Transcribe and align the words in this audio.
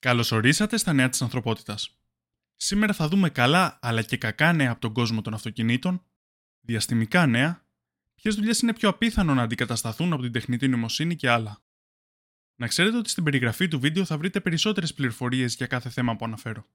Καλώ 0.00 0.30
ορίσατε 0.32 0.76
στα 0.76 0.92
νέα 0.92 1.08
της 1.08 1.22
ανθρωπότητας. 1.22 1.98
Σήμερα 2.56 2.92
θα 2.92 3.08
δούμε 3.08 3.30
καλά 3.30 3.78
αλλά 3.82 4.02
και 4.02 4.16
κακά 4.16 4.52
νέα 4.52 4.70
από 4.70 4.80
τον 4.80 4.92
κόσμο 4.92 5.22
των 5.22 5.34
αυτοκινήτων, 5.34 6.04
διαστημικά 6.60 7.26
νέα, 7.26 7.66
ποιες 8.14 8.34
δουλειές 8.34 8.60
είναι 8.60 8.72
πιο 8.72 8.88
απίθανο 8.88 9.34
να 9.34 9.42
αντικατασταθούν 9.42 10.12
από 10.12 10.22
την 10.22 10.32
τεχνητή 10.32 10.68
νοημοσύνη 10.68 11.16
και 11.16 11.30
άλλα. 11.30 11.62
Να 12.56 12.66
ξέρετε 12.66 12.96
ότι 12.96 13.08
στην 13.08 13.24
περιγραφή 13.24 13.68
του 13.68 13.80
βίντεο 13.80 14.04
θα 14.04 14.18
βρείτε 14.18 14.40
περισσότερες 14.40 14.94
πληροφορίες 14.94 15.54
για 15.54 15.66
κάθε 15.66 15.90
θέμα 15.90 16.16
που 16.16 16.24
αναφέρω. 16.24 16.66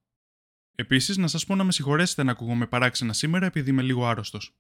Επίσης, 0.76 1.18
να 1.18 1.28
σας 1.28 1.46
πω 1.46 1.56
να 1.56 1.64
με 1.64 1.72
συγχωρέσετε 1.72 2.24
να 2.24 2.32
ακούγομαι 2.32 2.68
παράξενα 2.68 3.14
σήμερα 3.14 3.46
επειδή 3.46 3.70
είμαι 3.70 3.82
λίγο 3.82 4.08
άρρωστος. 4.08 4.56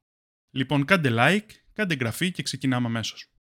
Λοιπόν, 0.52 0.86
κάντε 0.86 1.09
like, 1.11 1.50
κάντε 1.73 1.93
εγγραφή 1.93 2.32
και 2.32 2.43
ξεκινάμε 2.43 2.88
αμέσως. 2.88 3.32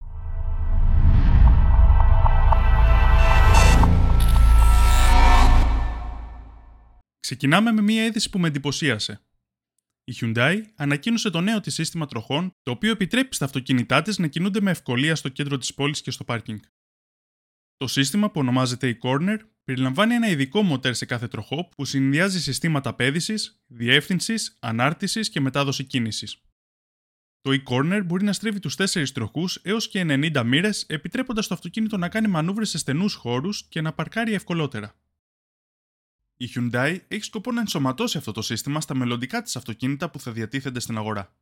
Ξεκινάμε 7.33 7.73
με 7.73 7.81
μία 7.83 8.05
είδηση 8.05 8.31
που 8.31 8.39
με 8.39 8.49
εντυπωσίασε. 8.49 9.21
Η 10.05 10.15
Hyundai 10.21 10.61
ανακοίνωσε 10.77 11.31
το 11.31 11.41
νέο 11.41 11.61
της 11.61 11.75
σύστημα 11.75 12.07
τροχών, 12.07 12.53
το 12.63 12.71
οποίο 12.71 12.91
επιτρέπει 12.91 13.35
στα 13.35 13.45
αυτοκίνητά 13.45 14.03
της 14.03 14.19
να 14.19 14.27
κινούνται 14.27 14.61
με 14.61 14.71
ευκολία 14.71 15.17
στο 15.17 15.29
κέντρο 15.29 15.59
της 15.59 15.75
πόλης 15.75 16.03
και 16.03 16.11
στο 16.11 16.25
πάρκινγκ. 16.25 16.59
Το 17.77 17.87
σύστημα 17.87 18.31
που 18.31 18.41
ονομάζεται 18.41 18.99
e-Corner 18.99 19.39
περιλαμβάνει 19.65 20.15
ένα 20.15 20.29
ειδικό 20.29 20.63
μοτέρ 20.63 20.95
σε 20.95 21.05
κάθε 21.07 21.29
τροχό 21.29 21.69
που 21.77 21.85
συνδυάζει 21.85 22.41
συστήματα 22.41 22.95
πέδηση, 22.95 23.35
διεύθυνσης, 23.67 24.57
ανάρτησης 24.61 25.31
και 25.31 25.41
μετάδοση 25.41 25.85
κίνησης. 25.85 26.37
Το 27.41 27.63
e-Corner 27.63 28.03
μπορεί 28.05 28.25
να 28.25 28.33
στρίβει 28.33 28.59
τους 28.59 28.75
4 28.75 29.13
τροχούς 29.13 29.61
έως 29.63 29.89
και 29.89 30.01
90 30.01 30.45
μοίρες, 30.45 30.85
επιτρέποντας 30.89 31.47
το 31.47 31.55
αυτοκίνητο 31.55 31.97
να 31.97 32.09
κάνει 32.09 32.29
μανούβρες 32.29 32.71
σε 32.71 32.79
στενούς 32.79 33.15
χώρους 33.15 33.69
και 33.69 33.81
να 33.81 33.93
παρκάρει 33.93 34.33
ευκολότερα. 34.33 34.95
Η 36.43 36.51
Hyundai 36.55 36.99
έχει 37.09 37.25
σκοπό 37.25 37.53
να 37.53 37.61
ενσωματώσει 37.61 38.19
αυτό 38.19 38.33
το 38.33 38.43
σύστημα 38.43 38.81
στα 38.81 38.95
μελλοντικά 38.95 39.43
της 39.43 39.57
αυτοκίνητα 39.57 40.11
που 40.11 40.21
θα 40.21 40.33
διατίθενται 40.33 40.81
στην 40.81 40.97
αγορά. 40.97 41.37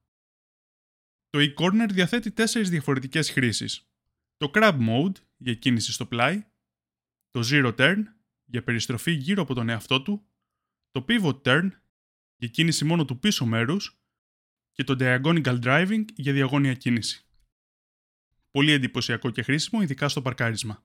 Το 1.29 1.39
e-Corner 1.39 1.87
διαθέτει 1.91 2.33
τέσσερις 2.33 2.71
διαφορετικές 2.71 3.31
χρήσεις. 3.31 3.91
Το 4.37 4.51
Crab 4.55 4.79
Mode 4.89 5.17
για 5.37 5.55
κίνηση 5.55 5.93
στο 5.93 6.07
πλάι, 6.07 6.45
το 7.31 7.41
Zero 7.45 7.75
Turn 7.77 8.03
για 8.45 8.63
περιστροφή 8.63 9.13
γύρω 9.13 9.43
από 9.43 9.55
τον 9.55 9.69
εαυτό 9.69 10.03
του, 10.03 10.27
το 10.91 11.05
Pivot 11.09 11.43
Turn 11.43 11.71
για 12.37 12.49
κίνηση 12.49 12.85
μόνο 12.85 13.05
του 13.05 13.19
πίσω 13.19 13.47
μέρους 13.47 14.01
και 14.73 14.85
το 14.85 14.97
Diagonal 14.99 15.61
Driving 15.63 16.05
για 16.15 16.33
διαγώνια 16.33 16.75
κίνηση. 16.75 17.27
Πολύ 18.51 18.73
εντυπωσιακό 18.73 19.31
και 19.31 19.43
χρήσιμο, 19.43 19.83
ειδικά 19.83 20.09
στο 20.09 20.23
παρκάρισμα. 20.23 20.85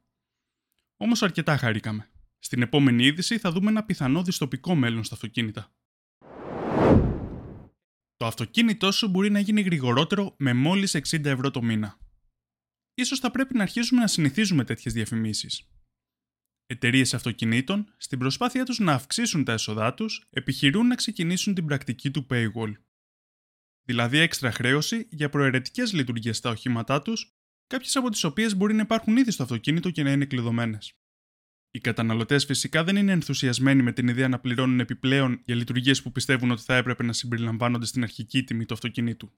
Όμως 0.97 1.23
αρκετά 1.23 1.57
χαρήκαμε. 1.57 2.09
Στην 2.39 2.61
επόμενη 2.61 3.05
είδηση 3.05 3.37
θα 3.37 3.51
δούμε 3.51 3.69
ένα 3.69 3.83
πιθανό 3.83 4.23
δυστοπικό 4.23 4.75
μέλλον 4.75 5.03
στα 5.03 5.13
αυτοκίνητα. 5.13 5.73
Το 8.15 8.25
αυτοκίνητό 8.25 8.91
σου 8.91 9.07
μπορεί 9.07 9.29
να 9.29 9.39
γίνει 9.39 9.61
γρηγορότερο 9.61 10.35
με 10.37 10.53
μόλις 10.53 10.95
60 10.95 11.25
ευρώ 11.25 11.51
το 11.51 11.61
μήνα. 11.61 11.97
Ίσως 12.93 13.19
θα 13.19 13.31
πρέπει 13.31 13.57
να 13.57 13.63
αρχίσουμε 13.63 14.01
να 14.01 14.07
συνηθίζουμε 14.07 14.63
τέτοιες 14.63 14.93
διαφημίσεις. 14.93 15.69
Εταιρείες 16.65 17.13
αυτοκινήτων, 17.13 17.93
στην 17.97 18.19
προσπάθειά 18.19 18.65
τους 18.65 18.79
να 18.79 18.93
αυξήσουν 18.93 19.43
τα 19.43 19.51
έσοδά 19.51 19.93
τους, 19.93 20.27
επιχειρούν 20.29 20.87
να 20.87 20.95
ξεκινήσουν 20.95 21.53
την 21.53 21.65
πρακτική 21.65 22.11
του 22.11 22.27
paywall. 22.29 22.73
Δηλαδή 23.87 24.17
έξτρα 24.17 24.51
χρέωση 24.51 25.07
για 25.11 25.29
προαιρετικές 25.29 25.93
λειτουργίες 25.93 26.37
στα 26.37 26.49
οχήματά 26.49 27.01
τους, 27.01 27.35
κάποιες 27.67 27.95
από 27.95 28.09
τις 28.09 28.23
οποίες 28.23 28.55
μπορεί 28.55 28.73
να 28.73 28.81
υπάρχουν 28.81 29.17
ήδη 29.17 29.31
στο 29.31 29.43
αυτοκίνητο 29.43 29.89
και 29.91 30.03
να 30.03 30.11
είναι 30.11 30.25
κλειδωμένες. 30.25 30.93
Οι 31.75 31.79
καταναλωτές 31.79 32.45
φυσικά 32.45 32.83
δεν 32.83 32.95
είναι 32.95 33.11
ενθουσιασμένοι 33.11 33.83
με 33.83 33.91
την 33.91 34.07
ιδέα 34.07 34.27
να 34.27 34.39
πληρώνουν 34.39 34.79
επιπλέον 34.79 35.41
για 35.45 35.55
λειτουργίες 35.55 36.01
που 36.01 36.11
πιστεύουν 36.11 36.51
ότι 36.51 36.61
θα 36.61 36.75
έπρεπε 36.75 37.03
να 37.03 37.13
συμπεριλαμβάνονται 37.13 37.85
στην 37.85 38.03
αρχική 38.03 38.43
τιμή 38.43 38.65
του 38.65 38.73
αυτοκινήτου. 38.73 39.31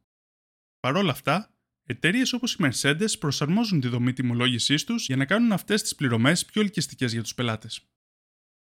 Παρ' 0.80 0.96
όλα 0.96 1.12
αυτά, 1.12 1.54
εταιρείες 1.84 2.34
όπως 2.34 2.54
η 2.54 2.58
Mercedes 2.60 3.20
προσαρμόζουν 3.20 3.80
τη 3.80 3.88
δομή 3.88 4.14
τιμολόγησής 4.14 4.84
τους 4.84 5.06
για 5.06 5.16
να 5.16 5.26
κάνουν 5.26 5.52
αυτές 5.52 5.82
τις 5.82 5.96
πληρωμές 5.96 6.46
πιο 6.46 6.62
ελκυστικές 6.62 7.12
για 7.14 7.22
τους 7.22 7.36
πελάτες. 7.36 7.88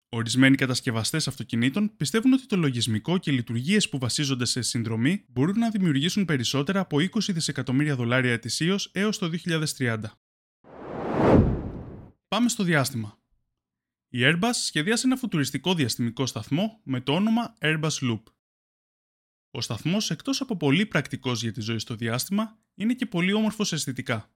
Ορισμένοι 0.09 0.57
κατασκευαστές 0.57 1.29
αυτοκινήτων 1.29 1.97
πιστεύουν 1.97 2.33
ότι 2.33 2.47
το 2.47 2.57
λογισμικό 2.57 3.19
και 3.19 3.31
οι 3.31 3.35
λειτουργίες 3.35 3.89
που 3.89 3.99
βασίζονται 3.99 4.45
σε 4.45 4.63
συνδρομή 4.63 5.25
μπορούν 5.29 5.59
να 5.59 5.71
δημιουργήσουν 5.71 6.25
περισσότερα 6.25 6.81
από 6.81 6.97
20 6.97 7.09
δισεκατομμύρια 7.29 7.97
δολάρια 7.97 8.33
ετησίως 8.33 8.91
έως 8.93 9.19
το 9.19 9.31
2030. 9.79 9.99
Πάμε 12.29 12.49
στο 12.49 12.65
διάστημα. 12.65 13.19
Η 14.17 14.21
Airbus 14.23 14.51
σχεδίασε 14.53 15.07
ένα 15.07 15.17
φουτουριστικό 15.17 15.75
διαστημικό 15.75 16.27
σταθμό 16.27 16.81
με 16.85 17.01
το 17.01 17.15
όνομα 17.15 17.57
Airbus 17.61 17.91
Loop. 18.01 18.23
Ο 19.51 19.61
σταθμός, 19.61 20.11
εκτός 20.11 20.41
από 20.41 20.57
πολύ 20.57 20.87
πρακτικός 20.87 21.43
για 21.43 21.53
τη 21.53 21.61
ζωή 21.61 21.79
στο 21.79 21.95
διάστημα, 21.95 22.59
είναι 22.75 22.95
και 22.95 23.07
πολύ 23.07 23.33
όμορφος 23.33 23.73
αισθητικά. 23.73 24.35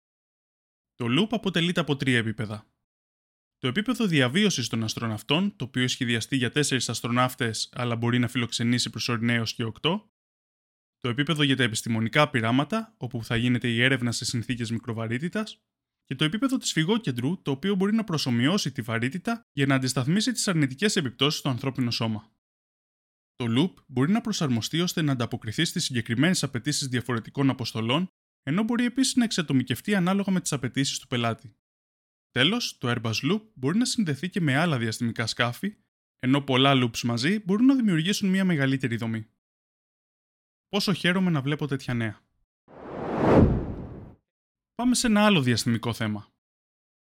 Το 0.94 1.06
Loop 1.08 1.28
αποτελείται 1.30 1.80
από 1.80 1.96
τρία 1.96 2.18
επίπεδα. 2.18 2.70
Το 3.58 3.68
επίπεδο 3.68 4.06
διαβίωσης 4.06 4.68
των 4.68 4.82
αστροναυτών, 4.82 5.56
το 5.56 5.64
οποίο 5.64 5.82
έχει 5.82 5.92
σχεδιαστεί 5.92 6.36
για 6.36 6.52
4 6.54 6.88
αστροναύτες 6.88 7.68
αλλά 7.72 7.96
μπορεί 7.96 8.18
να 8.18 8.28
φιλοξενήσει 8.28 8.90
προσωρινά 8.90 9.32
έως 9.32 9.54
και 9.54 9.64
8. 9.64 10.10
Το 10.98 11.08
επίπεδο 11.08 11.42
για 11.42 11.56
τα 11.56 11.62
επιστημονικά 11.62 12.30
πειράματα, 12.30 12.94
όπου 12.96 13.24
θα 13.24 13.36
γίνεται 13.36 13.68
η 13.68 13.82
έρευνα 13.82 14.12
σε 14.12 14.24
συνθήκες 14.24 14.70
μικροβαρύτητας 14.70 15.62
και 16.08 16.14
το 16.14 16.24
επίπεδο 16.24 16.56
της 16.56 16.72
φυγόκεντρου, 16.72 17.42
το 17.42 17.50
οποίο 17.50 17.74
μπορεί 17.74 17.94
να 17.94 18.04
προσωμιώσει 18.04 18.72
τη 18.72 18.82
βαρύτητα 18.82 19.46
για 19.52 19.66
να 19.66 19.74
αντισταθμίσει 19.74 20.32
τις 20.32 20.48
αρνητικές 20.48 20.96
επιπτώσεις 20.96 21.38
στο 21.38 21.48
ανθρώπινο 21.48 21.90
σώμα. 21.90 22.32
Το 23.34 23.46
loop 23.48 23.82
μπορεί 23.86 24.12
να 24.12 24.20
προσαρμοστεί 24.20 24.80
ώστε 24.80 25.02
να 25.02 25.12
ανταποκριθεί 25.12 25.64
στις 25.64 25.84
συγκεκριμένες 25.84 26.42
απαιτήσεις 26.42 26.88
διαφορετικών 26.88 27.50
αποστολών, 27.50 28.08
ενώ 28.42 28.62
μπορεί 28.62 28.84
επίσης 28.84 29.14
να 29.14 29.24
εξατομικευτεί 29.24 29.94
ανάλογα 29.94 30.32
με 30.32 30.40
τις 30.40 30.52
απαιτήσεις 30.52 30.98
του 30.98 31.06
πελάτη. 31.06 31.56
Τέλος, 32.30 32.78
το 32.78 32.90
Airbus 32.90 33.32
Loop 33.32 33.42
μπορεί 33.54 33.78
να 33.78 33.84
συνδεθεί 33.84 34.30
και 34.30 34.40
με 34.40 34.56
άλλα 34.56 34.78
διαστημικά 34.78 35.26
σκάφη, 35.26 35.76
ενώ 36.18 36.40
πολλά 36.40 36.72
loops 36.74 37.00
μαζί 37.00 37.40
μπορούν 37.44 37.66
να 37.66 37.74
δημιουργήσουν 37.74 38.28
μια 38.28 38.44
μεγαλύτερη 38.44 38.96
δομή. 38.96 39.26
Πόσο 40.68 40.92
χαίρομαι 40.92 41.30
να 41.30 41.42
βλέπω 41.42 41.66
τέτοια 41.66 41.94
νέα. 41.94 42.26
Πάμε 44.78 44.94
σε 44.94 45.06
ένα 45.06 45.24
άλλο 45.24 45.42
διαστημικό 45.42 45.92
θέμα. 45.92 46.32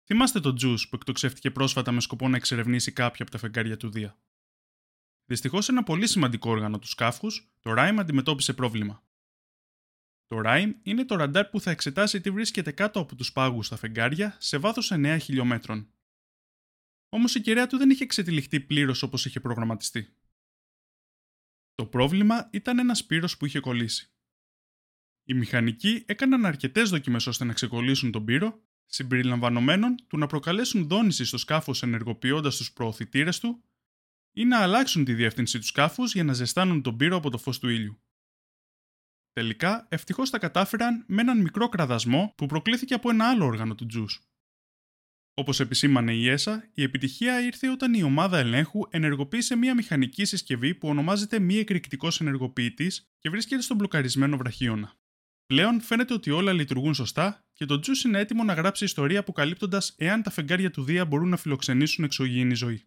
Θυμάστε 0.05 0.39
τον 0.39 0.55
Τζους 0.55 0.89
που 0.89 0.95
εκτοξεύτηκε 0.95 1.51
πρόσφατα 1.51 1.91
με 1.91 2.01
σκοπό 2.01 2.27
να 2.27 2.35
εξερευνήσει 2.35 2.91
κάποια 2.91 3.21
από 3.21 3.31
τα 3.31 3.37
φεγγάρια 3.37 3.77
του 3.77 3.89
Δία. 3.89 4.19
Δυστυχώς, 5.25 5.69
ένα 5.69 5.83
πολύ 5.83 6.07
σημαντικό 6.07 6.49
όργανο 6.49 6.79
του 6.79 6.87
σκάφους, 6.87 7.51
το 7.59 7.71
RIME, 7.77 7.95
αντιμετώπισε 7.99 8.53
πρόβλημα. 8.53 9.03
Το 10.25 10.41
RIME 10.45 10.71
είναι 10.83 11.05
το 11.05 11.15
ραντάρ 11.15 11.49
που 11.49 11.59
θα 11.59 11.71
εξετάσει 11.71 12.21
τι 12.21 12.31
βρίσκεται 12.31 12.71
κάτω 12.71 12.99
από 12.99 13.15
τους 13.15 13.31
πάγους 13.31 13.65
στα 13.65 13.75
φεγγάρια 13.75 14.37
σε 14.39 14.57
βάθος 14.57 14.91
9 14.93 15.17
χιλιόμετρων. 15.21 15.93
Όμως 17.09 17.35
η 17.35 17.41
κεραία 17.41 17.67
του 17.67 17.77
δεν 17.77 17.89
είχε 17.89 18.03
εξετυλιχτεί 18.03 18.59
πλήρως 18.59 19.03
όπως 19.03 19.25
είχε 19.25 19.39
προγραμματιστεί. 19.39 20.17
Το 21.75 21.85
πρόβλημα 21.85 22.49
ήταν 22.51 22.79
ένας 22.79 23.05
πύρος 23.05 23.37
που 23.37 23.45
είχε 23.45 23.59
κολλήσει. 23.59 24.13
Οι 25.29 25.33
μηχανικοί 25.33 26.03
έκαναν 26.05 26.45
αρκετές 26.45 26.89
δοκιμές 26.89 27.27
ώστε 27.27 27.43
να 27.43 27.53
ξεκολλήσουν 27.53 28.11
τον 28.11 28.25
πύρο, 28.25 28.61
συμπεριλαμβανομένων 28.85 29.95
του 30.07 30.17
να 30.17 30.27
προκαλέσουν 30.27 30.87
δόνηση 30.87 31.25
στο 31.25 31.37
σκάφος 31.37 31.83
ενεργοποιώντας 31.83 32.57
τους 32.57 32.73
προωθητήρες 32.73 33.39
του 33.39 33.63
ή 34.31 34.45
να 34.45 34.59
αλλάξουν 34.59 35.05
τη 35.05 35.13
διεύθυνση 35.13 35.59
του 35.59 35.65
σκάφους 35.65 36.13
για 36.13 36.23
να 36.23 36.33
ζεστάνουν 36.33 36.81
τον 36.81 36.97
πύρο 36.97 37.15
από 37.15 37.29
το 37.29 37.37
φως 37.37 37.59
του 37.59 37.69
ήλιου. 37.69 38.01
Τελικά, 39.33 39.87
ευτυχώς 39.89 40.29
τα 40.29 40.39
κατάφεραν 40.39 41.03
με 41.07 41.21
έναν 41.21 41.41
μικρό 41.41 41.69
κραδασμό 41.69 42.33
που 42.37 42.45
προκλήθηκε 42.45 42.93
από 42.93 43.09
ένα 43.09 43.29
άλλο 43.29 43.45
όργανο 43.45 43.75
του 43.75 43.85
Τζους. 43.85 44.21
Όπως 45.33 45.59
επισήμανε 45.59 46.13
η 46.13 46.29
ΕΣΑ, 46.29 46.69
η 46.73 46.83
επιτυχία 46.83 47.41
ήρθε 47.41 47.69
όταν 47.69 47.93
η 47.93 48.03
ομάδα 48.03 48.37
ελέγχου 48.37 48.87
ενεργοποίησε 48.89 49.55
μια 49.55 49.75
μηχανική 49.75 50.25
συσκευή 50.25 50.75
που 50.75 50.87
ονομάζεται 50.87 51.39
μη 51.39 51.55
εκρηκτικός 51.55 52.21
ενεργοποιητής 52.21 53.11
και 53.19 53.29
βρίσκεται 53.29 53.61
στον 53.61 53.77
μπλοκαρισμένο 53.77 54.37
βραχίωνα. 54.37 54.98
Πλέον 55.53 55.81
φαίνεται 55.81 56.13
ότι 56.13 56.29
όλα 56.29 56.53
λειτουργούν 56.53 56.93
σωστά 56.93 57.45
και 57.53 57.65
το 57.65 57.79
Τζους 57.79 58.03
είναι 58.03 58.19
έτοιμο 58.19 58.43
να 58.43 58.53
γράψει 58.53 58.83
ιστορία 58.83 59.19
αποκαλύπτοντας 59.19 59.93
εάν 59.97 60.23
τα 60.23 60.29
φεγγάρια 60.29 60.71
του 60.71 60.83
Δία 60.83 61.05
μπορούν 61.05 61.29
να 61.29 61.37
φιλοξενήσουν 61.37 62.03
εξωγήινη 62.03 62.53
ζωή. 62.53 62.83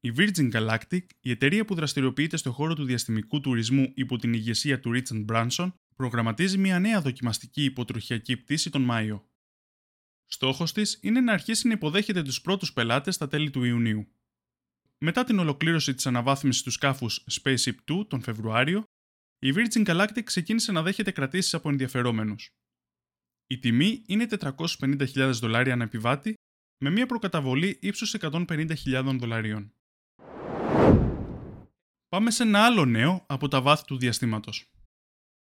Η 0.00 0.12
Virgin 0.16 0.52
Galactic, 0.52 1.04
η 1.20 1.30
εταιρεία 1.30 1.64
που 1.64 1.74
δραστηριοποιείται 1.74 2.36
στο 2.36 2.52
χώρο 2.52 2.74
του 2.74 2.84
διαστημικού 2.84 3.40
τουρισμού 3.40 3.92
υπό 3.94 4.16
την 4.18 4.32
ηγεσία 4.32 4.80
του 4.80 4.90
Richard 4.94 5.24
Branson, 5.26 5.72
προγραμματίζει 5.96 6.58
μια 6.58 6.78
νέα 6.78 7.00
δοκιμαστική 7.00 7.64
υποτροχιακή 7.64 8.36
πτήση 8.36 8.70
τον 8.70 8.82
Μάιο. 8.82 9.28
Στόχος 10.26 10.72
της 10.72 10.98
είναι 11.02 11.20
να 11.20 11.32
αρχίσει 11.32 11.66
να 11.66 11.72
υποδέχεται 11.72 12.22
τους 12.22 12.40
πρώτους 12.40 12.72
πελάτες 12.72 13.14
στα 13.14 13.28
τέλη 13.28 13.50
του 13.50 13.64
Ιουνίου. 13.64 14.06
Μετά 14.98 15.24
την 15.24 15.38
ολοκλήρωση 15.38 15.94
της 15.94 16.06
αναβάθμισης 16.06 16.62
του 16.62 16.70
σκάφους 16.70 17.24
Spaceship 17.30 17.74
2 17.84 18.06
τον 18.08 18.22
Φεβρουάριο, 18.22 18.84
η 19.42 19.52
Virgin 19.56 19.86
Galactic 19.86 20.22
ξεκίνησε 20.24 20.72
να 20.72 20.82
δέχεται 20.82 21.10
κρατήσεις 21.10 21.54
από 21.54 21.68
ενδιαφερόμενους. 21.68 22.50
Η 23.46 23.58
τιμή 23.58 24.02
είναι 24.06 24.26
450.000 24.40 25.30
δολάρια 25.32 25.72
ανά 25.72 25.84
επιβάτη 25.84 26.34
με 26.82 26.90
μια 26.90 27.06
προκαταβολή 27.06 27.78
ύψους 27.80 28.14
150.000 28.20 29.16
δολαρίων. 29.18 29.74
Πάμε 32.08 32.30
σε 32.30 32.42
ένα 32.42 32.64
άλλο 32.64 32.84
νέο 32.84 33.24
από 33.28 33.48
τα 33.48 33.62
βάθη 33.62 33.84
του 33.84 33.98
διαστήματος. 33.98 34.70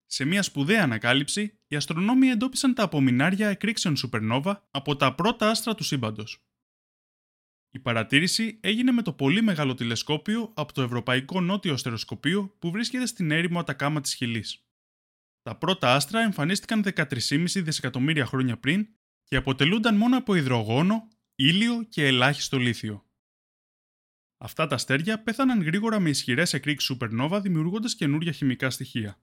Σε 0.06 0.24
μια 0.24 0.42
σπουδαία 0.42 0.82
ανακάλυψη, 0.82 1.58
οι 1.66 1.76
αστρονόμοι 1.76 2.28
εντόπισαν 2.28 2.74
τα 2.74 2.82
απομεινάρια 2.82 3.48
εκρήξεων 3.48 3.96
σουπερνόβα 3.96 4.68
από 4.70 4.96
τα 4.96 5.14
πρώτα 5.14 5.50
άστρα 5.50 5.74
του 5.74 5.84
σύμπαντος. 5.84 6.47
Η 7.78 7.80
παρατήρηση 7.80 8.58
έγινε 8.60 8.92
με 8.92 9.02
το 9.02 9.12
πολύ 9.12 9.42
μεγάλο 9.42 9.74
τηλεσκόπιο 9.74 10.52
από 10.54 10.72
το 10.72 10.82
Ευρωπαϊκό 10.82 11.40
Νότιο 11.40 11.72
Αστεροσκοπείο 11.72 12.56
που 12.58 12.70
βρίσκεται 12.70 13.06
στην 13.06 13.30
έρημο 13.30 13.58
Ατακάμα 13.60 14.00
της 14.00 14.14
Χιλής. 14.14 14.66
Τα 15.42 15.56
πρώτα 15.56 15.94
άστρα 15.94 16.20
εμφανίστηκαν 16.20 16.82
13,5 16.84 17.62
δισεκατομμύρια 17.62 18.26
χρόνια 18.26 18.58
πριν 18.58 18.88
και 19.24 19.36
αποτελούνταν 19.36 19.96
μόνο 19.96 20.16
από 20.16 20.34
υδρογόνο, 20.34 21.08
ήλιο 21.34 21.82
και 21.82 22.06
ελάχιστο 22.06 22.58
λίθιο. 22.58 23.06
Αυτά 24.38 24.66
τα 24.66 24.74
αστέρια 24.74 25.22
πέθαναν 25.22 25.62
γρήγορα 25.62 26.00
με 26.00 26.08
ισχυρές 26.08 26.52
εκρήξεις 26.52 26.88
σουπερνόβα 26.88 27.40
δημιουργώντας 27.40 27.94
καινούργια 27.94 28.32
χημικά 28.32 28.70
στοιχεία. 28.70 29.22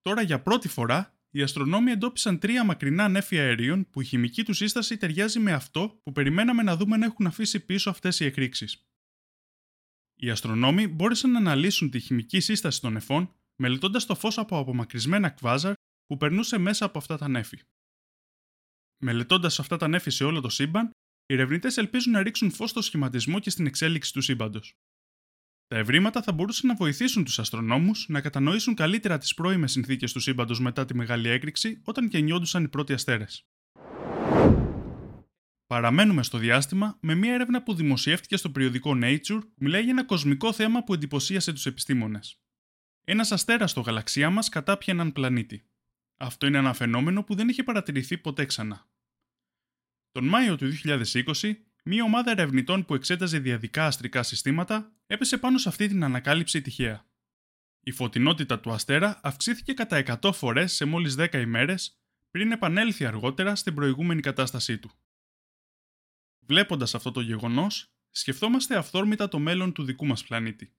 Τώρα 0.00 0.22
για 0.22 0.42
πρώτη 0.42 0.68
φορά, 0.68 1.19
οι 1.30 1.42
αστρονόμοι 1.42 1.90
εντόπισαν 1.90 2.38
τρία 2.38 2.64
μακρινά 2.64 3.08
νέφη 3.08 3.38
αερίων 3.38 3.90
που 3.90 4.00
η 4.00 4.04
χημική 4.04 4.44
του 4.44 4.52
σύσταση 4.52 4.96
ταιριάζει 4.96 5.38
με 5.38 5.52
αυτό 5.52 6.00
που 6.02 6.12
περιμέναμε 6.12 6.62
να 6.62 6.76
δούμε 6.76 6.96
να 6.96 7.04
έχουν 7.04 7.26
αφήσει 7.26 7.64
πίσω 7.64 7.90
αυτές 7.90 8.20
οι 8.20 8.24
εκρήξεις. 8.24 8.84
Οι 10.14 10.30
αστρονόμοι 10.30 10.88
μπόρεσαν 10.88 11.30
να 11.30 11.38
αναλύσουν 11.38 11.90
τη 11.90 12.00
χημική 12.00 12.40
σύσταση 12.40 12.80
των 12.80 12.92
νεφών 12.92 13.34
μελετώντας 13.56 14.06
το 14.06 14.14
φως 14.14 14.38
από 14.38 14.58
απομακρυσμένα 14.58 15.30
κβάζαρ 15.30 15.72
που 16.06 16.16
περνούσε 16.16 16.58
μέσα 16.58 16.84
από 16.84 16.98
αυτά 16.98 17.16
τα 17.16 17.28
νέφη. 17.28 17.58
Μελετώντας 19.02 19.60
αυτά 19.60 19.76
τα 19.76 19.88
νέφη 19.88 20.10
σε 20.10 20.24
όλο 20.24 20.40
το 20.40 20.48
σύμπαν, 20.48 20.90
οι 21.26 21.34
ερευνητές 21.34 21.76
ελπίζουν 21.76 22.12
να 22.12 22.22
ρίξουν 22.22 22.50
φως 22.50 22.70
στο 22.70 22.82
σχηματισμό 22.82 23.38
και 23.38 23.50
στην 23.50 23.66
εξέλιξη 23.66 24.12
του 24.12 24.20
σύμπαντος. 24.20 24.74
Τα 25.70 25.78
ευρήματα 25.78 26.22
θα 26.22 26.32
μπορούσαν 26.32 26.68
να 26.68 26.74
βοηθήσουν 26.74 27.24
τους 27.24 27.38
αστρονόμους 27.38 28.06
να 28.08 28.20
κατανοήσουν 28.20 28.74
καλύτερα 28.74 29.18
τις 29.18 29.34
πρώιμες 29.34 29.72
συνθήκες 29.72 30.12
του 30.12 30.20
σύμπαντος 30.20 30.60
μετά 30.60 30.84
τη 30.84 30.94
μεγάλη 30.94 31.28
έκρηξη 31.28 31.80
όταν 31.84 32.06
γεννιόντουσαν 32.06 32.64
οι 32.64 32.68
πρώτοι 32.68 32.92
αστέρες. 32.92 33.48
Παραμένουμε 35.66 36.22
στο 36.22 36.38
διάστημα 36.38 36.98
με 37.00 37.14
μια 37.14 37.34
έρευνα 37.34 37.62
που 37.62 37.74
δημοσιεύτηκε 37.74 38.36
στο 38.36 38.50
περιοδικό 38.50 38.98
Nature 39.02 39.40
που 39.40 39.54
μιλάει 39.56 39.82
για 39.82 39.90
ένα 39.90 40.04
κοσμικό 40.04 40.52
θέμα 40.52 40.84
που 40.84 40.94
εντυπωσίασε 40.94 41.52
τους 41.52 41.66
επιστήμονες. 41.66 42.40
Ένας 43.04 43.32
αστέρας 43.32 43.70
στο 43.70 43.80
γαλαξία 43.80 44.30
μας 44.30 44.48
κατάπιε 44.48 44.92
έναν 44.92 45.12
πλανήτη. 45.12 45.68
Αυτό 46.16 46.46
είναι 46.46 46.58
ένα 46.58 46.72
φαινόμενο 46.72 47.24
που 47.24 47.34
δεν 47.34 47.48
είχε 47.48 47.62
παρατηρηθεί 47.62 48.18
ποτέ 48.18 48.44
ξανά. 48.44 48.90
Τον 50.10 50.24
Μάιο 50.24 50.56
του 50.56 50.70
2020, 50.84 51.54
μία 51.84 52.04
ομάδα 52.04 52.30
ερευνητών 52.30 52.84
που 52.84 52.94
εξέταζε 52.94 53.38
διαδικά 53.38 53.86
αστρικά 53.86 54.22
συστήματα 54.22 54.92
έπεσε 55.06 55.38
πάνω 55.38 55.58
σε 55.58 55.68
αυτή 55.68 55.88
την 55.88 56.04
ανακάλυψη 56.04 56.60
τυχαία. 56.60 57.04
Η 57.80 57.90
φωτεινότητα 57.90 58.60
του 58.60 58.72
αστέρα 58.72 59.20
αυξήθηκε 59.22 59.72
κατά 59.72 60.18
100 60.22 60.32
φορές 60.32 60.72
σε 60.72 60.84
μόλις 60.84 61.14
10 61.18 61.34
ημέρες 61.34 62.00
πριν 62.30 62.52
επανέλθει 62.52 63.04
αργότερα 63.04 63.54
στην 63.54 63.74
προηγούμενη 63.74 64.20
κατάστασή 64.20 64.78
του. 64.78 64.90
Βλέποντας 66.40 66.94
αυτό 66.94 67.10
το 67.10 67.20
γεγονός, 67.20 67.92
σκεφτόμαστε 68.10 68.76
αυθόρμητα 68.76 69.28
το 69.28 69.38
μέλλον 69.38 69.72
του 69.72 69.84
δικού 69.84 70.06
μας 70.06 70.24
πλανήτη. 70.24 70.72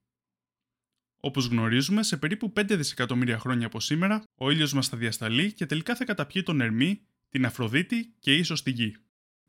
Όπως 1.18 1.46
γνωρίζουμε, 1.46 2.04
σε 2.04 2.18
περίπου 2.18 2.54
5 2.56 2.76
δισεκατομμύρια 2.78 3.40
χρόνια 3.40 3.66
από 3.66 3.80
σήμερα, 3.80 4.24
ο 4.36 4.52
ήλιος 4.52 4.74
μας 4.74 4.88
θα 4.88 4.98
διασταλεί 4.98 5.54
και 5.54 5.66
τελικά 5.66 5.96
θα 5.96 6.06
καταπιεί 6.06 6.44
τον 6.44 6.62
Ερμή, 6.62 7.06
την 7.30 7.46
Αφροδίτη 7.46 8.16
και 8.20 8.36
ίσως 8.36 8.64
τη 8.64 8.72
Γη. 8.72 8.96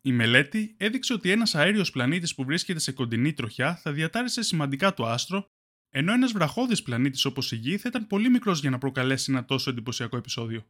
Η 0.04 0.12
μελέτη 0.12 0.74
έδειξε 0.78 1.12
ότι 1.12 1.30
ένας 1.30 1.54
αέριος 1.54 1.90
πλανήτης 1.90 2.34
που 2.34 2.44
βρίσκεται 2.44 2.78
σε 2.78 2.92
κοντινή 2.92 3.32
τροχιά 3.32 3.76
θα 3.76 3.92
διατάρρησε 3.92 4.42
σημαντικά 4.42 4.94
το 4.94 5.06
άστρο, 5.06 5.46
ενώ 5.90 6.12
ένας 6.12 6.32
βραχώδης 6.32 6.82
πλανήτης 6.82 7.24
όπως 7.24 7.52
η 7.52 7.56
Γη 7.56 7.78
θα 7.78 7.88
ήταν 7.88 8.06
πολύ 8.06 8.30
μικρός 8.30 8.60
για 8.60 8.70
να 8.70 8.78
προκαλέσει 8.78 9.32
ένα 9.32 9.44
τόσο 9.44 9.70
εντυπωσιακό 9.70 10.16
επεισόδιο. 10.16 10.66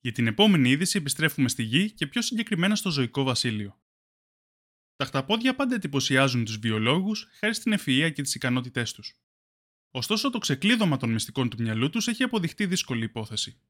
Για 0.00 0.12
την 0.12 0.26
επόμενη 0.26 0.70
είδηση 0.70 0.98
επιστρέφουμε 0.98 1.48
στη 1.48 1.62
Γη 1.62 1.90
και 1.90 2.06
πιο 2.06 2.22
συγκεκριμένα 2.22 2.76
στο 2.76 2.90
ζωικό 2.90 3.22
βασίλειο. 3.22 3.80
Τα 4.96 5.04
χταπόδια 5.04 5.54
πάντα 5.54 5.74
εντυπωσιάζουν 5.74 6.44
τους 6.44 6.56
βιολόγους 6.56 7.28
χάρη 7.38 7.54
στην 7.54 7.72
ευφυα 7.72 8.10
και 8.10 8.22
τις 8.22 8.34
ικανότητές 8.34 8.92
τους. 8.92 9.14
Ωστόσο, 9.90 10.30
το 10.30 10.38
ξεκλείδωμα 10.38 10.96
των 10.96 11.10
μυστικών 11.10 11.48
του 11.48 11.62
μυαλού 11.62 11.90
τους 11.90 12.08
έχει 12.08 12.22
αποδειχτεί 12.22 12.66
δύσκολη 12.66 13.04
υπόθεση. 13.04 13.60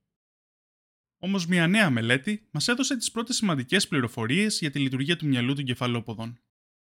Όμως, 1.22 1.46
μια 1.46 1.66
νέα 1.66 1.90
μελέτη 1.90 2.48
μας 2.50 2.68
έδωσε 2.68 2.96
τις 2.96 3.10
πρώτες 3.10 3.36
σημαντικές 3.36 3.88
πληροφορίες 3.88 4.58
για 4.58 4.70
τη 4.70 4.78
λειτουργία 4.78 5.16
του 5.16 5.26
μυαλού 5.26 5.54
των 5.54 5.64
κεφαλόποδων. 5.64 6.38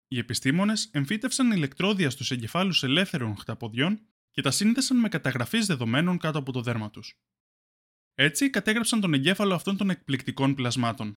Οι 0.08 0.18
επιστήμονες 0.18 0.90
εμφύτευσαν 0.92 1.52
ηλεκτρόδια 1.52 2.10
στους 2.10 2.32
εγκεφάλους 2.32 2.84
ελεύθερων 2.84 3.38
χταποδιών 3.38 4.00
και 4.32 4.42
τα 4.42 4.52
σύνδεσαν 4.52 4.98
με 4.98 5.10
καταγραφής 5.10 5.66
δεδομένων 5.66 6.18
κάτω 6.18 6.38
από 6.38 6.52
το 6.52 6.62
δέρμα 6.62 6.90
τους. 6.90 7.14
Έτσι, 8.16 8.50
κατέγραψαν 8.50 9.02
τον 9.02 9.14
εγκέφαλο 9.14 9.54
αυτών 9.54 9.78
των 9.78 9.90
εκπληκτικών 9.90 10.56
πλασμάτων. 10.56 11.14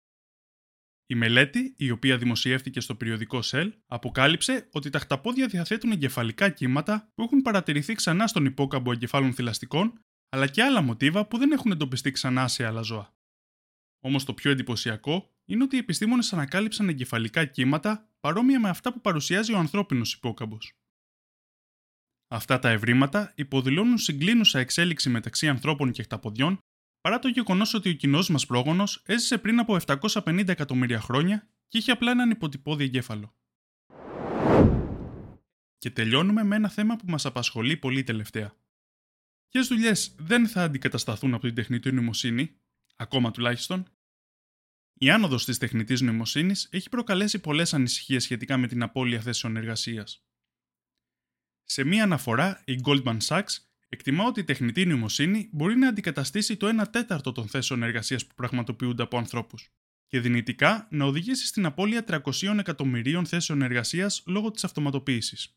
Η 1.07 1.15
μελέτη, 1.15 1.75
η 1.77 1.91
οποία 1.91 2.19
δημοσιεύτηκε 2.19 2.81
στο 2.81 2.95
περιοδικό 2.95 3.41
Cell, 3.45 3.71
αποκάλυψε 3.87 4.69
ότι 4.73 4.91
τα 4.91 4.99
χταπόδια 4.99 5.47
διαθέτουν 5.47 5.91
εγκεφαλικά 5.91 6.51
κύματα 6.51 7.13
που 7.15 7.23
έχουν 7.23 7.43
παρατηρηθεί 7.43 7.95
ξανά 7.95 8.27
στον 8.27 8.45
υπόκαμπο 8.45 8.93
εγκεφάλων 8.93 9.35
θηλαστικών 9.35 10.01
αλλά 10.29 10.47
και 10.47 10.63
άλλα 10.63 10.81
μοτίβα 10.81 11.27
που 11.27 11.39
δεν 11.39 11.53
έχουν 11.53 11.71
εντοπιστεί 11.71 12.11
ξανά 12.11 12.49
σε 12.49 12.67
άλλα 12.67 12.83
ζώα. 12.83 13.15
Όμως 14.01 14.25
το 14.25 14.35
πιο 14.35 14.51
εντυπωσιακό 14.51 15.31
είναι 15.45 15.63
ότι 15.63 15.77
οι 15.77 15.79
επιστήμονες 15.79 16.33
ανακάλυψαν 16.33 16.89
εγκεφαλικά 16.89 17.45
κύματα 17.45 18.09
παρόμοια 18.21 18.61
με 18.61 18.69
αυτά 18.69 18.93
που 18.93 19.01
παρουσιάζει 19.01 19.53
ο 19.53 19.59
ανθρώπινος 19.59 20.13
υπόκαμπος. 20.13 20.73
Αυτά 22.29 22.59
τα 22.59 22.69
ευρήματα 22.69 23.33
υποδηλώνουν 23.37 23.99
συγκλίνουσα 23.99 24.59
εξέλιξη 24.59 25.09
μεταξύ 25.09 25.49
ανθρώπων 25.49 25.93
και 25.93 26.03
χταποδιών 26.03 26.59
παρά 27.01 27.19
το 27.19 27.29
γεγονός 27.29 27.75
ότι 27.75 27.89
ο 27.89 27.93
κοινός 27.93 28.29
μας 28.29 28.47
πρόγονος 28.47 29.03
έζησε 29.07 29.39
πριν 29.39 29.59
από 29.59 29.77
750 29.87 30.49
εκατομμύρια 30.49 31.01
χρόνια 31.01 31.49
και 31.67 31.79
είχε 31.79 31.91
απλά 31.91 32.11
έναν 32.11 32.31
υποτυπώδη 32.31 32.85
εγκέφαλο. 32.85 33.35
Και 35.79 35.91
τελειώνουμε 35.91 36.45
με 36.45 36.57
ένα 36.57 36.69
θέμα 36.69 36.97
που 36.97 37.05
μας 37.07 37.27
απασχολεί 37.27 37.77
πολύ 37.77 38.03
τελευταία. 38.03 38.55
Ποιε 39.57 39.65
δουλειές 39.65 40.15
δεν 40.19 40.49
θα 40.49 40.63
αντικατασταθούν 40.63 41.35
από 41.35 41.47
την 41.47 41.55
τεχνητή 41.55 41.93
νοημοσύνη, 41.93 42.57
ακόμα 42.97 43.31
τουλάχιστον. 43.31 43.87
Η 44.95 45.11
άνοδος 45.11 45.45
της 45.45 45.59
τεχνητής 45.59 46.01
νοημοσύνης 46.01 46.69
έχει 46.71 46.89
προκαλέσει 46.89 47.39
πολλές 47.39 47.75
ανησυχίες 47.75 48.23
σχετικά 48.23 48.57
με 48.57 48.67
την 48.67 48.83
απώλεια 48.83 49.21
θέσεων 49.21 49.57
εργασίας. 49.57 50.27
Σε 51.65 51.85
μία 51.85 52.03
αναφορά, 52.03 52.63
η 52.65 52.81
Goldman 52.85 53.19
Sachs 53.27 53.57
εκτιμά 53.89 54.25
ότι 54.25 54.41
η 54.41 54.45
τεχνητή 54.45 54.87
νοημοσύνη 54.87 55.49
μπορεί 55.53 55.77
να 55.77 55.89
αντικαταστήσει 55.89 56.57
το 56.57 56.69
1 56.83 56.91
τέταρτο 56.91 57.33
των 57.33 57.49
θέσεων 57.49 57.83
εργασίας 57.83 58.27
που 58.27 58.35
πραγματοποιούνται 58.35 59.03
από 59.03 59.19
ανθρώπους 59.19 59.71
και 60.07 60.21
δυνητικά 60.21 60.89
να 60.91 61.05
οδηγήσει 61.05 61.47
στην 61.47 61.67
απώλεια 61.67 62.05
300 62.09 62.59
εκατομμυρίων 62.59 63.27
θέσεων 63.27 63.63
εργασίας 63.63 64.23
λόγω 64.27 64.51
της 64.51 64.65
αυτοματοποίησης. 64.65 65.57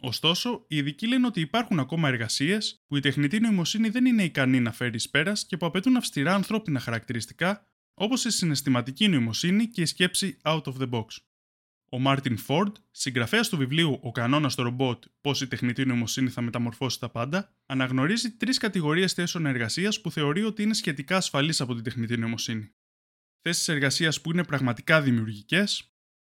Ωστόσο, 0.00 0.64
οι 0.68 0.76
ειδικοί 0.76 1.06
λένε 1.06 1.26
ότι 1.26 1.40
υπάρχουν 1.40 1.78
ακόμα 1.78 2.08
εργασίες 2.08 2.84
που 2.86 2.96
η 2.96 3.00
τεχνητή 3.00 3.40
νοημοσύνη 3.40 3.88
δεν 3.88 4.06
είναι 4.06 4.22
ικανή 4.22 4.60
να 4.60 4.72
φέρει 4.72 5.00
πέρας 5.10 5.46
και 5.46 5.56
που 5.56 5.66
απαιτούν 5.66 5.96
αυστηρά 5.96 6.34
ανθρώπινα 6.34 6.80
χαρακτηριστικά, 6.80 7.66
όπως 7.94 8.24
η 8.24 8.30
συναισθηματική 8.30 9.08
νοημοσύνη 9.08 9.66
και 9.66 9.80
η 9.80 9.86
σκέψη 9.86 10.38
out 10.42 10.62
of 10.62 10.74
the 10.80 10.90
box. 10.90 11.04
Ο 11.90 11.98
Μάρτιν 11.98 12.36
Φόρντ, 12.36 12.76
συγγραφέας 12.90 13.48
του 13.48 13.56
βιβλίου 13.56 13.98
Ο 14.02 14.12
κανόνας 14.12 14.52
στο 14.52 14.62
ρομπότ, 14.62 15.04
Πώς 15.20 15.40
η 15.40 15.46
τεχνητή 15.46 15.86
νοημοσύνη 15.86 16.30
θα 16.30 16.40
μεταμορφώσει 16.40 17.00
τα 17.00 17.08
πάντα, 17.08 17.54
αναγνωρίζει 17.66 18.30
τρεις 18.30 18.58
κατηγορίες 18.58 19.12
θέσεων 19.12 19.46
εργασίας 19.46 20.00
που 20.00 20.10
θεωρεί 20.10 20.44
ότι 20.44 20.62
είναι 20.62 20.74
σχετικά 20.74 21.16
ασφαλείς 21.16 21.60
από 21.60 21.74
την 21.74 21.84
τεχνητή 21.84 22.16
νοημοσύνη. 22.16 22.72
Θέσεις 23.40 23.68
εργασίας 23.68 24.20
που 24.20 24.30
είναι 24.30 24.44
πραγματικά 24.44 25.02
δημιουργικές, 25.02 25.92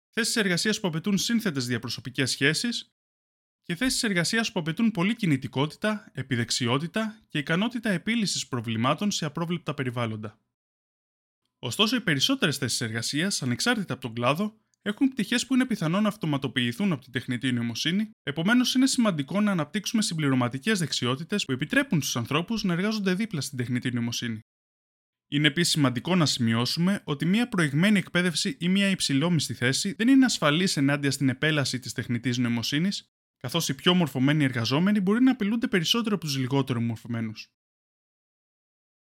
θέσεις 0.09 0.35
εργασίας 0.35 0.79
που 0.79 0.87
απαιτούν 0.87 1.17
σύνθετες 1.17 1.65
διαπροσωπικές 1.65 2.31
σχέσεις 2.31 2.92
και 3.63 3.75
θέσεις 3.75 4.03
εργασίας 4.03 4.51
που 4.51 4.59
απαιτούν 4.59 4.91
πολλή 4.91 5.15
κινητικότητα, 5.15 6.11
επιδεξιότητα 6.13 7.21
και 7.27 7.37
ικανότητα 7.37 7.89
επίλυσης 7.89 8.47
προβλημάτων 8.47 9.11
σε 9.11 9.25
απρόβλεπτα 9.25 9.73
περιβάλλοντα. 9.73 10.39
Ωστόσο, 11.59 11.95
οι 11.95 12.01
περισσότερες 12.01 12.57
θέσεις 12.57 12.81
εργασίας, 12.81 13.41
ανεξάρτητα 13.41 13.93
από 13.93 14.01
τον 14.01 14.13
κλάδο, 14.13 14.57
έχουν 14.81 15.09
πτυχές 15.09 15.45
που 15.45 15.53
είναι 15.53 15.65
πιθανό 15.65 16.01
να 16.01 16.07
αυτοματοποιηθούν 16.07 16.91
από 16.91 17.01
την 17.03 17.11
τεχνητή 17.11 17.51
νοημοσύνη, 17.51 18.11
επομένως 18.23 18.75
είναι 18.75 18.87
σημαντικό 18.87 19.41
να 19.41 19.51
αναπτύξουμε 19.51 20.01
συμπληρωματικές 20.01 20.79
δεξιότητες 20.79 21.45
που 21.45 21.51
επιτρέπουν 21.51 22.01
στους 22.01 22.15
ανθρώπους 22.15 22.63
να 22.63 22.73
εργάζονται 22.73 23.13
δίπλα 23.13 23.41
στην 23.41 23.57
τεχνητή 23.57 23.91
νοημοσύνη. 23.91 24.39
Είναι 25.31 25.47
επίσης 25.47 25.71
σημαντικό 25.71 26.15
να 26.15 26.25
σημειώσουμε 26.25 27.01
ότι 27.03 27.25
μια 27.25 27.49
προηγμένη 27.49 27.97
εκπαίδευση 27.97 28.57
ή 28.59 28.69
μια 28.69 28.89
υψηλόμιστη 28.89 29.53
θέση 29.53 29.93
δεν 29.93 30.07
είναι 30.07 30.25
ασφαλής 30.25 30.77
ενάντια 30.77 31.11
στην 31.11 31.29
επέλαση 31.29 31.79
της 31.79 31.93
τεχνητής 31.93 32.37
νοημοσύνης 32.37 33.12
καθώς 33.43 33.69
οι 33.69 33.75
πιο 33.75 33.93
μορφωμένοι 33.93 34.43
εργαζόμενοι 34.43 34.99
μπορεί 34.99 35.23
να 35.23 35.31
απειλούνται 35.31 35.67
περισσότερο 35.67 36.15
από 36.15 36.25
τους 36.25 36.37
λιγότερο 36.37 36.81
μορφωμένους. 36.81 37.51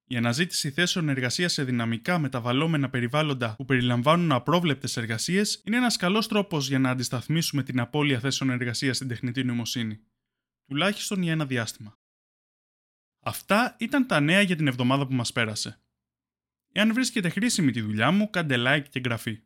Η 0.09 0.17
αναζήτηση 0.17 0.71
θέσεων 0.71 1.09
εργασίας 1.09 1.53
σε 1.53 1.65
δυναμικά 1.65 2.19
μεταβαλλόμενα 2.19 2.91
περιβάλλοντα 2.91 3.57
που 3.57 3.65
περιλαμβάνουν 3.65 4.33
απρόβλεπτες 4.33 4.97
εργασίες 4.97 5.63
είναι 5.65 5.77
ένας 5.77 5.97
καλός 5.97 6.29
τρόπος 6.29 6.69
για 6.69 6.79
να 6.79 6.91
αντισταθμίσουμε 6.91 7.63
την 7.63 7.81
απώλεια 7.81 8.21
θέσεων 8.21 8.51
εργασίας 8.51 8.97
στην 8.97 9.09
τεχνητή 9.09 9.45
νοημοσύνη. 9.45 10.01
Τουλάχιστον 10.65 11.23
για 11.23 11.33
ένα 11.33 11.47
διάστημα. 11.47 11.99
Αυτά 13.25 13.77
ήταν 13.79 14.07
τα 14.07 14.21
νέα 14.21 14.41
για 14.41 14.57
την 14.57 14.67
εβδομάδα 14.67 15.07
που 15.07 15.15
μας 15.15 15.33
πέρασε. 15.33 15.83
Εάν 16.73 16.93
βρίσκετε 16.93 17.29
χρήσιμη 17.29 17.71
τη 17.71 17.81
δουλειά 17.81 18.11
μου, 18.11 18.31
κάντε 18.31 18.57
like 18.59 18.85
και 18.91 18.99
εγγραφή. 18.99 19.43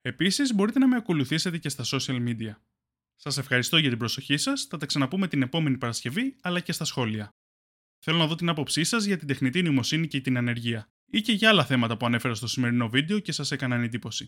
Επίσης, 0.00 0.54
μπορείτε 0.54 0.78
να 0.78 0.88
με 0.88 0.96
ακολουθήσετε 0.96 1.58
και 1.58 1.68
στα 1.68 1.84
social 1.86 2.28
media. 2.28 2.54
Σας 3.16 3.38
ευχαριστώ 3.38 3.76
για 3.76 3.88
την 3.88 3.98
προσοχή 3.98 4.36
σας, 4.36 4.64
θα 4.64 4.76
τα 4.76 4.86
ξαναπούμε 4.86 5.28
την 5.28 5.42
επόμενη 5.42 5.78
Παρασκευή, 5.78 6.36
αλλά 6.40 6.60
και 6.60 6.72
στα 6.72 6.84
σχόλια. 6.84 7.28
Θέλω 7.98 8.18
να 8.18 8.26
δω 8.26 8.34
την 8.34 8.48
άποψή 8.48 8.84
σας 8.84 9.04
για 9.04 9.16
την 9.16 9.26
τεχνητή 9.26 9.62
νοημοσύνη 9.62 10.06
και 10.06 10.20
την 10.20 10.36
ανεργία, 10.36 10.88
ή 11.10 11.20
και 11.20 11.32
για 11.32 11.48
άλλα 11.48 11.64
θέματα 11.64 11.96
που 11.96 12.06
ανέφερα 12.06 12.34
στο 12.34 12.46
σημερινό 12.46 12.88
βίντεο 12.88 13.18
και 13.18 13.32
σας 13.32 13.50
έκαναν 13.50 13.82
εντύπωση. 13.82 14.24